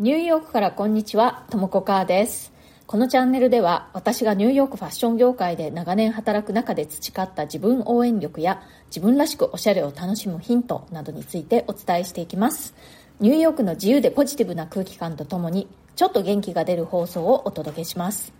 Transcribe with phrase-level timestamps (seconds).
[0.00, 2.52] ニューヨークからこんにちは、ともこかーです。
[2.88, 12.74] このチャンネルでは私がニューヨークファッション業界で長年働く中で培った自分応援力や自分らしくおしゃれを楽しむヒントなどについてお伝えしていきます。
[13.20, 18.32] ニューヨークの自由でポジティブな空気感とともにちょっと元気が出る放送をお届けします。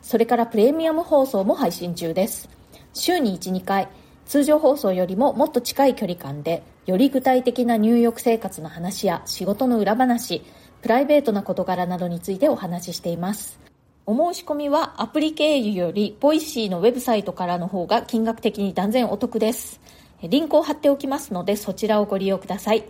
[0.00, 2.48] それからプレミアム放送も配信中です。
[2.94, 3.88] 週に1、2回、
[4.24, 10.42] 通常放送よりももっと近い距離感で、より具体的な入浴生活の話や仕事の裏話、
[10.82, 13.60] プライベートな事柄などについてお話ししています。
[14.04, 19.80] お申し込みはアプリ経由より、 Voicy のウェブサイトからの方が金額的に断然お得です。
[20.22, 22.84] リンクを貼っておきますので、そちらをご利用ください。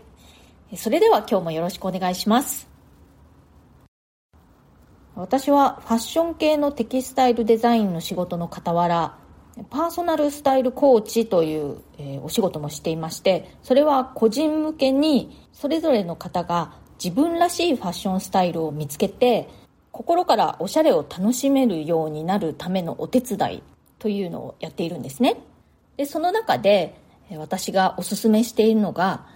[0.75, 2.67] それでは今日もよろしくお願いします。
[5.15, 9.19] 私はファッション系のテキスタイルデザインの仕事の傍ら、
[9.69, 19.49] パーソナルスタイルコーチという、えーお仕事もしていまして、それは個人向けにそれぞれの方が自分らしいファッションスタイルを見つけて、
[19.91, 23.63] 心からおしゃれを楽しめるようになるためのお手伝い
[23.99, 25.37] というのをやっているんですね。
[25.97, 26.95] で、その中で
[27.37, 29.27] 私がおすすめしているのが、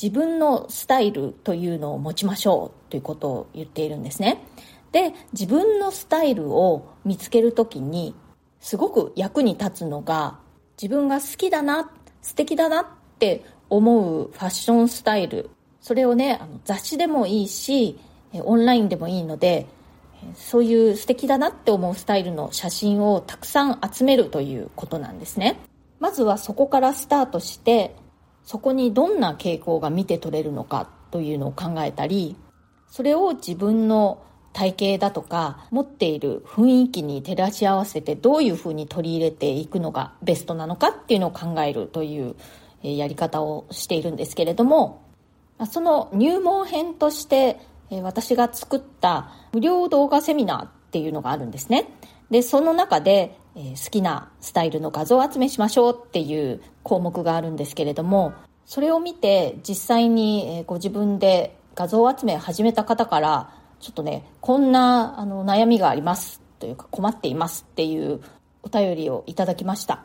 [0.00, 4.44] 自分のスタイルというのを持ちましょうということを言っているんですね。
[4.92, 8.14] で、自分のスタイルを見つけるときに、
[8.60, 10.38] すごく役に立つのが、
[10.80, 11.90] 自分が好きだな、
[12.22, 12.86] 素敵だなっ
[13.18, 15.50] て思うファッションスタイル。
[15.88, 17.98] それをね、あの雑誌でもいいし、
[18.34, 19.64] オンラインでもいいので、
[20.34, 25.58] そういう素敵だなって思うスタイルの写真をたくさん集めるということなんですね。
[25.98, 27.96] まずはそこからスタートして、
[28.44, 32.36] そこにどんな傾向が見て取れるのかというのを考えたり、
[32.90, 42.36] それを自分の体型だとか持っている雰囲気に照らし合わせてどういうふうに取り入れていくのがベストなのかっていうのを考えるという
[42.82, 45.07] やり方をしているんですけれども
[45.66, 47.58] その入門編として
[47.90, 51.88] 私が作った無料動画セミナーっていうのがあるんですね。
[52.30, 58.34] でその中で好きなスタイルの画像集めしましょうっていう項目があるんですけれども
[58.66, 68.20] それを見て実際にご自分で画像集め始めた方からちょっとねこんなあの悩みがありますというか困っていますっていう
[68.62, 70.02] お便りをいただきました。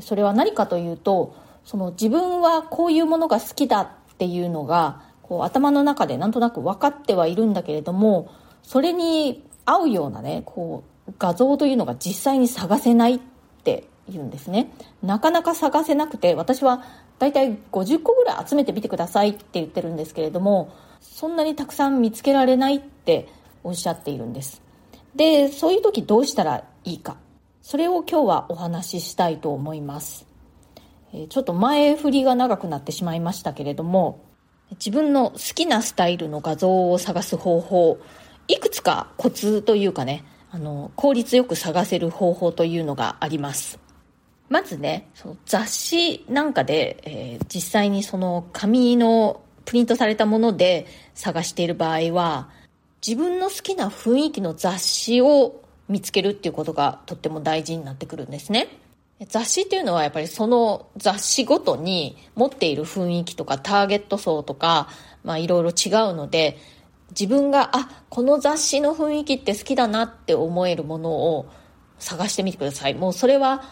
[0.00, 8.30] それは何かというとその自分はこういうものが好きだていうのがこう頭の中でなんとなく分かってはいるんだけれども
[8.62, 13.20] それに合うようなねこう画像というのが実際に探せないっ
[13.64, 14.72] て言うんですね。
[15.02, 16.84] なかなか探せなくて私は
[17.18, 23.28] だいたい50個ぐらい集めてみてくださいって言ってるんですけれどもそんなにたくさん見つけられないって
[23.64, 24.62] おっしゃっているんです。
[25.14, 27.16] でそういう時どうしたらいいか。
[27.62, 30.26] それを今日はお話ししたいと思います。
[31.28, 34.24] ちょっと前振りが長くなってしまいましたけれども
[34.72, 37.98] 自分の好きなスタイルの画像を探す方法
[38.48, 43.78] いくつかコツというかねあの効率よく探せる方法というのがあります。
[44.48, 52.48] まずねその雑誌なんかで、えー実際にその紙のプリントされたもので探している場合は
[53.06, 58.68] 自分の好きな雰囲気の雑誌を見つけるっていうことがとっても大事になってくるんですね。
[59.24, 64.88] 雑誌っていうのはやっぱりその雑誌ごとに持っている雰囲気とかターゲット層とか
[65.24, 66.58] まあいろいろ違うので
[67.10, 71.46] 自分があこの雑誌の雰囲気って好きだなって思えるものを
[71.98, 72.94] 探してみてください。
[72.94, 73.62] もうそれは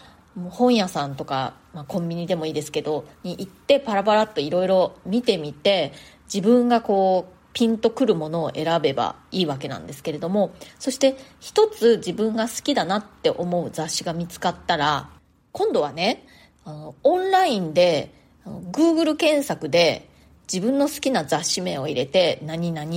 [0.49, 5.93] 本屋さんとか、まあ、コンビニでもいいですけどに行ってパラパラっといろいろ見てみて
[6.25, 15.09] 自分がこうピンとくるものを選べばいいわけなんですけれどもそして一つ自分が好きだなって思う雑誌が見つかったら
[15.55, 16.27] 今度はね
[16.65, 18.13] あのオンラインで
[18.45, 20.09] Google 検索で
[20.51, 22.91] 自分の好きな雑誌名を入れて何々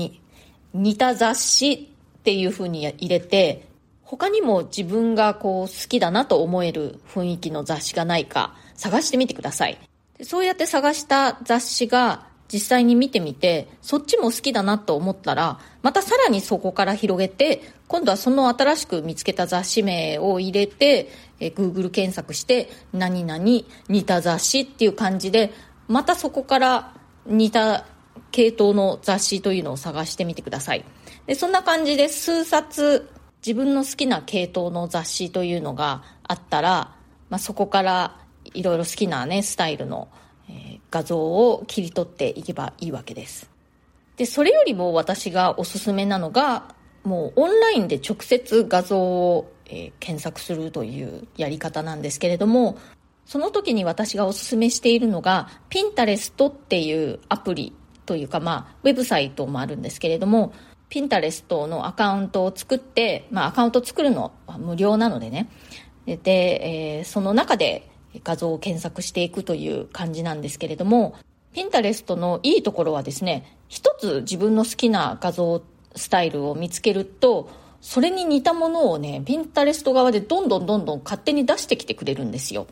[0.74, 1.72] 似た雑誌
[2.18, 3.68] っていう風に入れて
[4.02, 9.78] 他にも自分がこう好きだなと思える雰囲気の雑誌がないか探してみてください。
[10.22, 21.08] そうやって探した雑誌が実際に見てみてそっちも好きだなと思ったらまたさらにそこから広げて今度はその新しく見つけた雑誌名を入れて
[21.40, 23.42] え Google 検索して何々
[23.88, 25.52] 似た雑誌っていう感じで
[25.86, 26.94] またそこから
[27.26, 27.86] 似た
[28.30, 30.84] 系統の雑誌というのを探してみてください。
[31.26, 33.10] でそんな感じで数冊
[33.46, 36.96] 自分の好きな系統の雑誌というのがあったら、
[37.30, 40.08] まあ、そこからいろいろ好きなねスタイルの、
[40.90, 43.50] 画像を切り取っていけばいいわけです。
[44.16, 46.74] でそれよりも私がおすすめなのが
[47.04, 52.78] もうオンラインで直接画像を、えー検索するというやり方なんですけれども
[53.26, 57.74] その時に私がおすすめしているのが Pinterest っていうアプリ
[58.06, 60.54] というかまあウェブサイトもあるんですけれども
[60.88, 65.50] ピンタレストのアカウントを作って、まあ、アカウント作るのは無料なのでね。
[66.06, 67.90] で、えー、その中で
[68.24, 71.14] 画像を検索していくという感じなんですけれども
[71.52, 75.62] ピンタレストのいいところはですね一つ自分の好きな画像
[75.94, 77.50] スタイルを見つけると
[77.80, 82.66] それに似たものをねピンタレスト側でどんどんどんどん勝手に出してきてくれるんですよ。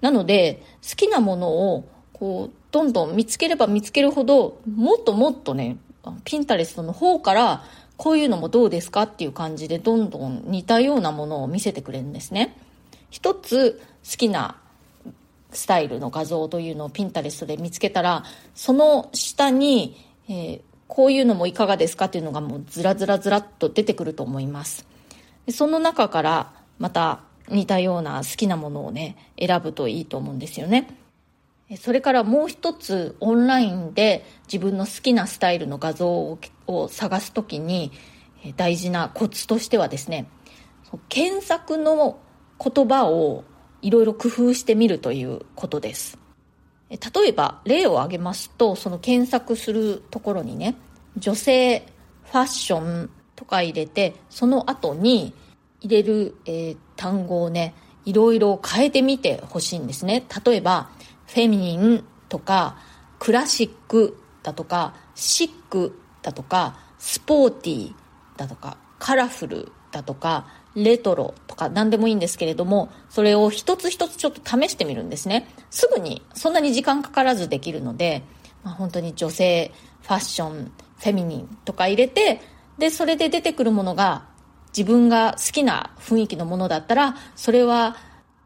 [0.00, 5.78] なので好きなものをこうどんどん見つければ見つけるほどもっともっとね
[6.24, 7.64] ピンタレストの方から
[7.96, 12.56] こういうのもどうですかっていう感じでどんどん似たようなものを見せてくれるんですね。
[13.10, 14.56] 一つ好きな
[15.54, 18.24] スタイルの画像というのをピンタレストで見つけたら
[18.54, 19.96] その下に、
[20.28, 24.86] えー、こういうのもいかがですかっていうのがもうずらずらずらっと出てくると思います。
[25.50, 30.88] その中からまた似たような好きなものをね選ぶといいと思うんですよね。
[31.78, 37.90] それからもう一つオンラインで自分の好きなスタイルの画像を探す時に
[38.56, 40.26] 大事なコツとしてはですね
[41.08, 42.18] 検索の
[42.62, 43.44] 言葉を
[43.84, 46.18] いろいろ工夫してみるということです。
[46.90, 50.76] 例えば例を挙げますとその検索するところにね
[51.16, 51.86] 女性
[52.24, 55.34] ファッションとか入れてその後に
[55.80, 60.24] 入れる、えー、単語をねいろいろ変えてみてほしいんですね。
[60.44, 60.90] 例えば
[61.26, 62.76] フェミニンとか
[63.18, 67.94] クラシックだとかシックだとかスポーティー
[68.36, 75.48] だとかカラフルだとかレトロとか何でもいいんですけれどもそれを一つ一つちょっと試してみるんですね。
[75.70, 78.22] すぐにそんなに時間かからずできるので、
[78.62, 79.72] まあ、本当に女性
[80.02, 82.40] ファッションフェミニンとか入れて
[82.78, 84.26] でそれで出てくるものが
[84.76, 87.96] 自分が好きな雰囲気のものだったらそれは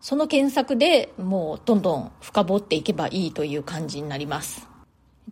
[0.00, 4.68] その検索でもうどんどん深掘っていけばいいという感じになります。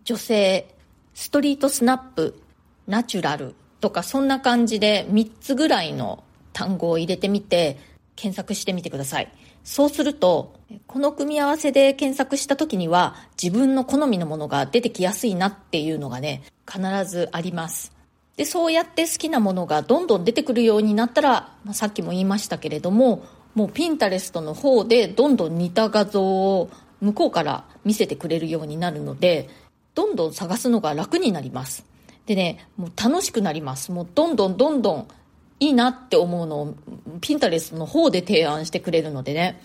[0.03, 0.75] 女性
[1.13, 2.41] ストリートスナップ
[2.87, 6.23] ナチュラルとかそんな感じで3つぐらいの
[6.57, 7.77] 単語を入れてみて
[8.15, 9.31] 検索してみてください。
[9.63, 10.55] そうすると
[10.87, 17.91] この組み合わせで検索した時には自分の好みのものが出てきやすいなっていうのがね必ずあります。
[18.37, 26.71] でそうやって好きなものがどんどん出てくるようになったら、まあ、さっきも言いましたけれどももうピンタレストの方でどんどん似た画像を
[27.01, 29.47] 向こうから見せてくれるようになるので
[29.93, 31.85] どんどん探すのが楽になります。
[32.25, 33.91] でねもう楽しくなります。
[33.91, 35.07] もうどんどんどんどん
[35.59, 36.75] いいなって思うのを
[37.21, 39.61] ピンタレスの方で提案してくれるのでね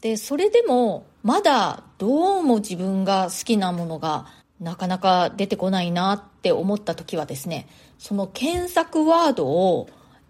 [0.00, 4.26] でそれでもまだどうも自分が好きなものが
[4.60, 7.66] なかなか出てこないなって思った時はですね
[7.98, 9.88] その検索ワードを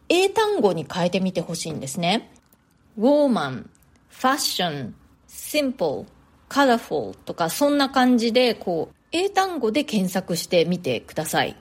[0.09, 2.31] 英単語に変えてみてほしいんですね
[2.97, 3.71] ウォーマン、
[4.09, 4.95] ファッション、
[5.29, 6.07] シンプル、
[6.49, 11.57] カラフルとかそんな感じでこう英単語で検索してみてください。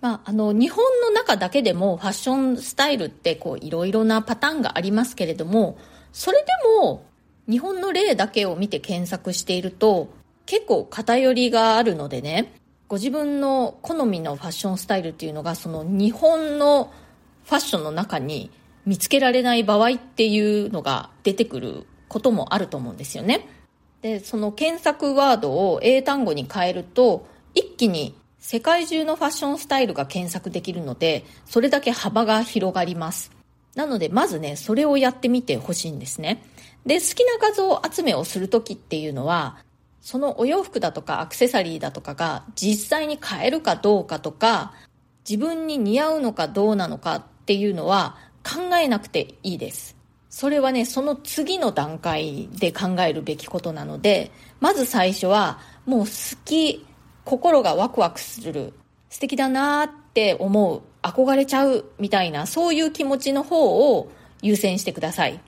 [0.00, 5.76] まあ、あの日本の中だけでもファッションスタイルってこういろいろなパターンがありますけれども
[6.12, 6.46] それで
[6.82, 7.04] も
[7.48, 10.08] 日本の例だけを見て検索していると
[10.46, 12.54] 結構偏りがあるのでね
[12.88, 16.92] ご自分の好みのファッションスタイルっていうのがその日本の
[17.44, 18.50] ファッションの中に
[18.86, 23.46] 見つけられない場合っていうのが出てくることもあると思うんですよね。
[24.02, 33.30] で、その検索ワードを英単語に変えると、一気に世界中のファッションスタイルが検索できるので、それだけ幅が広がります。
[33.74, 36.42] なので、まずね、それをやってみてほしいんですね。
[36.86, 39.58] で、好きな画像集めをするときっていうのは、
[40.00, 44.72] そのお洋服だとかアクセサリーだとかが実際に買えるかどうかとか、
[45.28, 49.96] 自分に似合うのかどうなのかっていうのは考えなくていいです。
[50.30, 56.86] それはね、その次の段階で考えるべきことなので、まず最初は、もう好き、
[57.30, 58.72] 心がワクワクする、
[59.08, 64.10] 素敵だなって思う、憧れちゃう、みたいな、そういう気持ちの方を
[64.42, 65.38] 優先してください。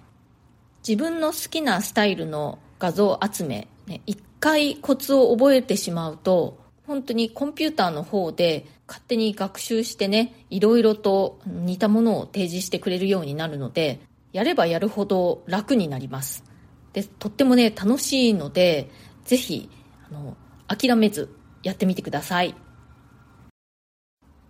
[0.86, 13.98] 自分の好きなスタイルの画像集め、ね、一回コツを覚えてしまうと、本当にコンピューターの方で勝手に学習してね、いろいろと似たものを提示してくれるようになるので、
[14.32, 16.44] やればやるほど楽になります。
[16.92, 18.88] で、とってもね、楽しいので、
[19.24, 19.68] ぜひ、
[20.08, 20.36] あの、
[20.68, 22.54] 諦めずやってみてください。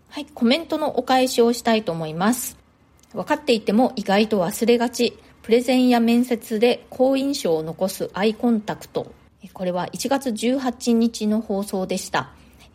[0.08, 2.58] はい、コメントのお返しをしたいと思います。
[3.12, 5.18] 分かっていても意外と忘れがち。
[5.42, 9.12] プレゼンや面接で好印象を残すアイコンタクト
[9.52, 12.30] これは1月18日の放送でした。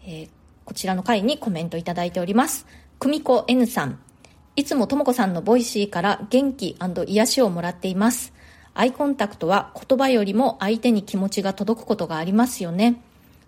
[0.06, 0.30] えー、
[0.66, 2.66] こちらの回にコメントいただいております。
[3.00, 4.00] 久美子 N さん。
[4.56, 8.34] いつもともこさんの Voicy から元気癒しをもらっています。
[8.74, 13.02] アイコンタクトは言葉よりも相手に気持ちが届くことがありますよね。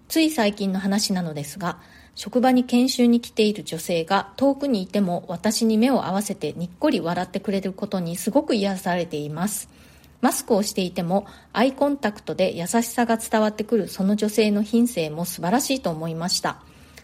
[0.09, 1.77] つい最近の話なのですが、
[2.15, 9.69] 職場に研修に来ている女性が遠くにいても私に目を合わせてにっこり笑ってくれることにすごく癒されています。
[10.21, 16.59] マスクをしていてもアイコンタクトで優しさが伝わってくるその女性の品性も素晴らしいと思いました。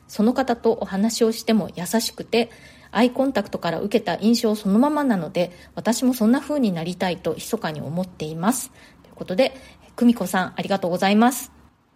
[0.08, 2.50] その方とお話をしても優しくて
[2.92, 8.72] アイコンタクトから受けた印象そのままなので私もそんな風になりたいと密かに思っています。
[9.04, 9.56] ということで
[9.96, 11.55] 久美子さんありがとうございます。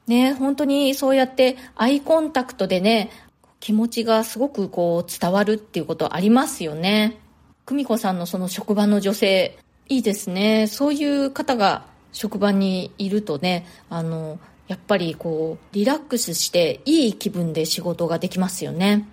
[0.10, 3.12] ね、本当にそうやってアイコンタクトでね、
[3.60, 7.20] 気持ちがすごくこう伝わるっていうことありますよね。
[7.66, 10.66] 久美子さんのその職場の女性、いいですね。
[10.66, 19.08] そういう方が職場にいるとね、あの、やっぱりこう、リラックスしていい気分で仕事ができますよね。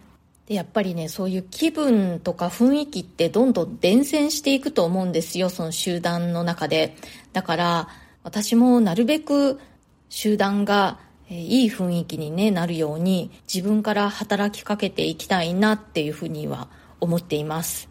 [0.46, 6.96] で、やっぱりね、そういう気分とか雰囲気ってどんどん伝染していくと思うんですよ、その集団の中で。
[7.34, 7.88] だから、
[8.22, 9.60] 私もなるべく
[10.08, 10.98] 集団が
[11.28, 16.68] いい雰囲気に、ね、なるように自分から働きかけていきたいなっていうふうには
[17.00, 17.88] 思っています。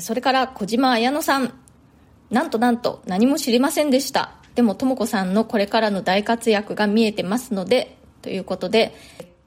[0.00, 1.54] それから小島綾乃さん。
[2.30, 4.32] なんとなんと何も知りませんでした。
[4.54, 8.94] でもとも子さんのこれからの大活躍が見えてますのでということで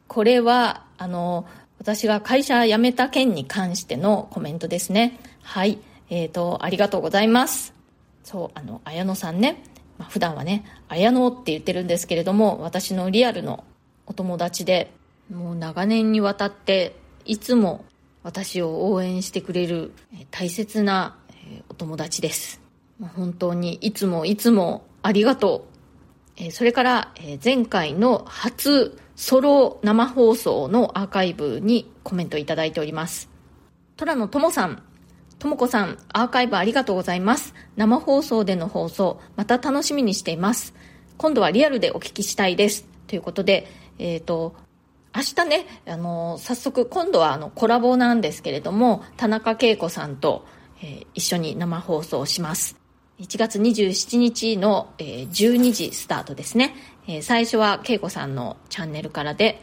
[0.08, 1.46] これはあの
[1.79, 5.20] 私が会社辞めた件に関してのコメントですね。
[5.44, 5.79] はい。
[6.10, 7.74] えーと、ありがとうございます。
[8.24, 9.63] そうあの綾乃さんね。
[9.98, 13.63] まあ、普段はね、綾乃って言ってるんですけれども、私のリアルの
[14.06, 14.92] お友達で、
[15.34, 17.84] もう長年にわたって、いつも
[18.24, 19.94] 私を応援してくれる
[20.32, 21.18] 大切な
[21.70, 22.62] お友達です。
[23.16, 25.68] 本当にいつもいつもありがと
[26.39, 26.51] う。
[26.51, 27.13] それから
[27.44, 33.30] 前回の初ソロ生放送のアーカイブにコメントいただいております。
[33.96, 34.84] 虎野智さん、
[35.48, 37.54] ともこさん、アーカイブありがとうございます。
[37.77, 40.74] 生放送での放送、また楽しみにしています。
[41.18, 42.86] 今度はリアルでお聞きしたいです。
[43.08, 44.56] ということで、えっ、ー、と、
[45.16, 50.46] 明日ね、あの、早速、今度はあの、コラボなんですけれども、田中恵子さんと、
[50.82, 52.75] えー、一緒に生放送します。
[53.20, 56.75] 1月27日の、えー、12時スタートですね。
[57.08, 59.62] えー、最初は恵子さんのチャンネルからで、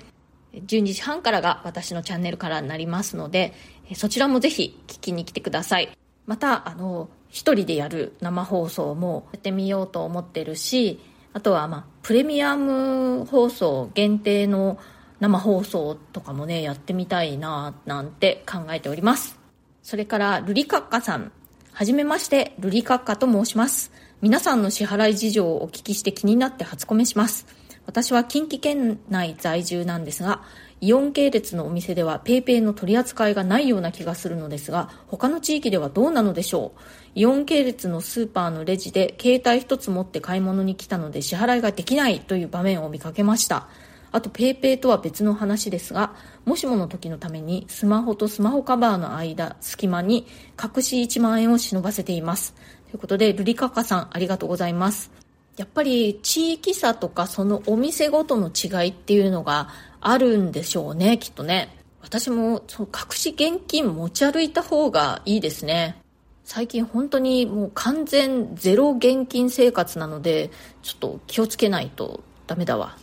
[0.66, 3.52] 12時半からが私のチャンネルからになりますので、
[3.94, 5.96] そちらもぜひ聞きに来てください。
[6.26, 11.00] また、あの、一人でやる生放送もやってみようと思ってるし、
[11.32, 14.78] あとは、まあ、プレミアム放送限定の
[15.20, 19.38] 生放送とかもね、やってみたいな、なんて考えております。
[19.82, 21.32] それから、ルリカッカさん。
[21.72, 23.90] はじめまして、ルリカッカと申します。
[24.22, 27.46] 皆さんの支払い事情をお聞きして気になって初コメします。
[27.86, 30.42] 私は近畿圏内在住なんですが、
[30.80, 36.80] イオン系列のお店では PayPay の取り扱いがないような気がするのですが、他の地域ではどうなのでしょう？
[37.14, 43.68] イオン系列のスーパーのレジで携帯一つ持って買い物に来たので支払いができないという場面を見かけました。
[44.12, 46.14] あと PayPay とは別の話ですが、
[46.44, 50.26] もしもの時のためにスマホとスマホカバーの間、隙間に
[50.62, 52.54] 隠し1万円を忍ばせています。
[52.90, 55.10] ということで、ルリカカさんありがとうございます。
[55.56, 59.68] やっぱり地域差とかそのお店ごとの違いっていうのが
[60.00, 61.76] あるんでしょうね、きっとね。
[62.02, 65.96] 私もその隠し現金持ち歩いた方がいいですね。
[66.44, 70.50] 最近本当にもう完全ゼロ現金生活なので、
[70.82, 72.98] ちょっと気をつけないとダメだわ。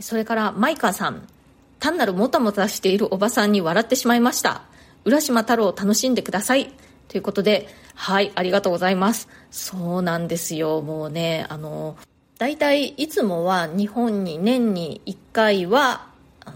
[0.00, 1.28] それからマイカーさん。
[1.78, 4.62] 単なるもたもたしているおばさんに笑ってしまいました。
[5.04, 6.72] 浦島太郎楽しんでください。
[7.10, 9.28] ということで、はい、ありがとうございます。
[9.50, 10.80] そうなんですよ。
[10.80, 11.96] もうね、あの、
[12.38, 16.06] 大体いつもは日本に年に1回は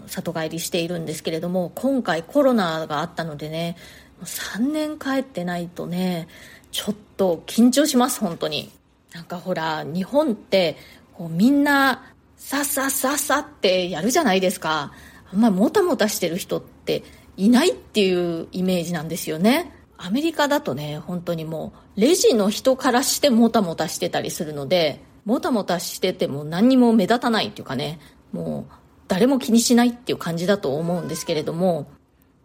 [0.07, 3.75] 里帰りしているんですけれども、今回コロナがあったのでね、
[4.23, 6.29] 3年帰ってないとね、
[6.71, 8.71] ちょっと緊張します、本当に。
[9.13, 10.77] なんかほら、日本って
[11.13, 14.93] こうみんなさっさっさっさってやるじゃないですか。
[15.33, 17.03] あんまりもたもたしてる人って
[17.35, 19.84] いないっていうイメージなんですよね。
[19.97, 27.99] アメリカだとね、本当にもう、レジの人からしてもたもたしてたりするので、もたもたしてても何にも目立たないっていうかね、
[28.31, 28.73] もう、
[29.07, 31.87] 誰も気にしないっていう感じだと思うんですけれども、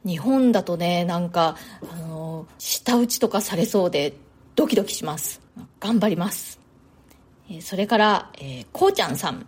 [0.05, 1.57] 日本だとね、なんか、
[1.91, 4.15] あの、舌打ちとかされそうで、
[4.55, 5.41] ドキドキします。
[5.79, 6.61] 頑張ります。
[7.61, 9.47] それから、えー、こうちゃんさん。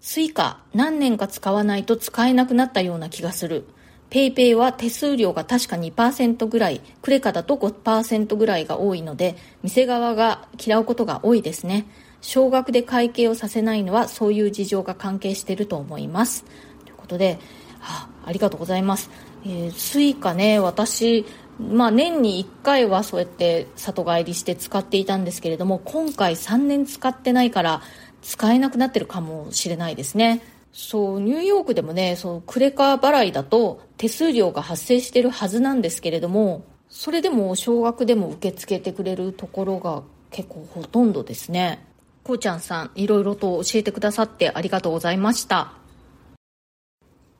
[0.00, 3.66] Suica、何年か使わないと使えなくなったような気がする。
[4.10, 11.86] PayPay は手数料が確か2%ぐらい、クレカだと5%ぐらいが多いので、店側が嫌うことが多いですね。
[12.20, 16.44] 少額で会計をさせないのはそういう事情が関係していると思います。
[16.84, 17.38] ということで、
[17.82, 19.10] あありがとうございます。
[19.44, 21.24] えー、 Suica ね、私、
[21.58, 27.82] まあ年に1回はそうやって里帰りして使っていたんですけれども、今回3年使ってないから
[28.22, 30.42] 使えなくなってるかもしれないですね。
[30.78, 41.82] そうニューヨークでもねそのクレカ払いだと手数料が発生してるはずなんですけれどもそれでも少額でも受け付けてくれるところが結構ほとんどですね。
[42.24, 45.72] こうちゃんさんいろいろと教えてくださってありがとうございました。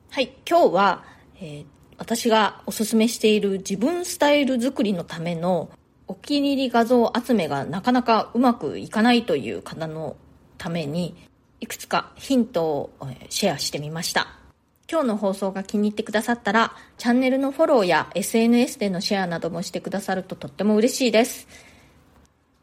[0.09, 1.03] はい今日は、
[1.39, 1.65] えー、
[1.99, 5.69] 私がおすすめしている自分スタイル作りのための
[6.07, 10.15] お気に入り画像集めがなかなかうまくいかないという方の
[10.57, 11.15] ために
[11.59, 12.91] いくつかヒントを
[13.29, 14.27] シェアしてみました。
[14.89, 21.47] 今日の放送が気に入ってくださったらチャンネルのフォローや SNS でのシェアなどもしてくださるととっても嬉しいです。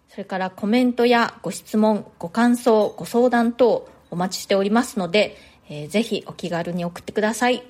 [0.08, 5.36] それからコメントやご質問ご感想ご相談等お待ちしておりますので、
[5.68, 7.62] えー、ぜひお気軽に送ってください。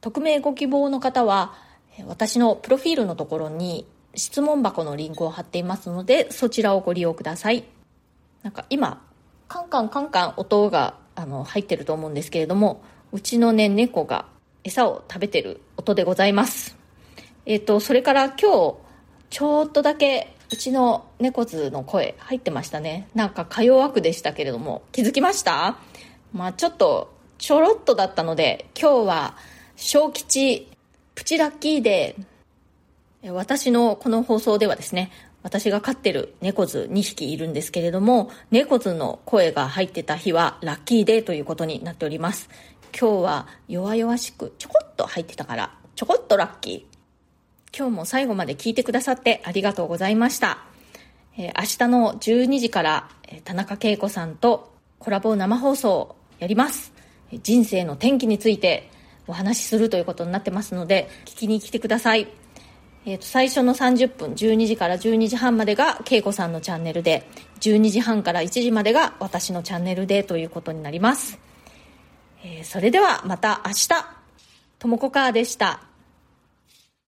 [0.00, 1.54] 匿名ご希望の方は
[2.06, 7.64] 私のプロフィールのところに質問箱のリンクを貼っていますのでそちらをご利用ください。
[8.42, 9.02] なんか今
[9.48, 14.26] カンカンカンカン音があの入ってると思うんですけれどもうちのね猫が
[14.62, 16.76] 餌を食べてる音でございます。
[17.46, 18.76] えっ、ー、とそれから今日
[19.30, 23.08] ちょっとだけうちの猫図の声入ってましたね。
[23.14, 25.78] なんかか弱くでしたけれども気づきました？
[26.32, 29.36] まあちょっとちょろっとだったので今日は
[29.76, 30.68] 小吉
[31.14, 32.24] プチラッキーデー。
[33.32, 35.10] 私のこの放送ではですね
[35.42, 42.48] 私が飼ってる猫図2匹いるんですけれども、猫図の声が入ってた日はラッキーデーということになっております。
[42.98, 47.76] 今日は弱々しくちょこっと入ってたから、ちょこっとラッキー。
[47.76, 50.58] 今日も最後まで聞いてくださってありがとうございました。
[51.36, 56.92] えー、明日の12時から、え、田中恵子さんとコラボ生放送をやります。
[57.42, 58.90] 人生の転機について
[59.26, 62.26] お話しするということになってますので、聞きに来てください。
[63.08, 67.26] えーと、最初の30分12時から12時半までが恵子さんのチャンネルで
[67.60, 71.38] 12時半から1時までが私のチャンネルでということになります、
[72.44, 73.88] えー、それではまた明日。
[74.78, 75.87] ともこかーでした。